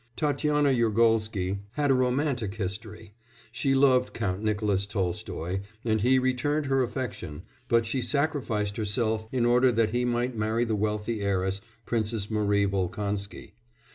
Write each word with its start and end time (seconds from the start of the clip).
Tatiana 0.15 0.69
Yergolsky 0.71 1.59
had 1.73 1.91
a 1.91 1.93
romantic 1.93 2.55
history; 2.55 3.13
she 3.51 3.75
loved 3.75 4.15
Count 4.15 4.41
Nicolas 4.41 4.87
Tolstoy, 4.87 5.59
and 5.85 6.01
he 6.01 6.17
returned 6.17 6.65
her 6.65 6.81
affection, 6.81 7.43
but 7.67 7.85
she 7.85 8.01
sacrificed 8.01 8.77
herself 8.77 9.27
in 9.31 9.45
order 9.45 9.71
that 9.71 9.91
he 9.91 10.03
might 10.03 10.35
marry 10.35 10.65
the 10.65 10.75
wealthy 10.75 11.21
heiress, 11.21 11.61
Princess 11.85 12.31
Marie 12.31 12.65
Volkonsky. 12.65 13.53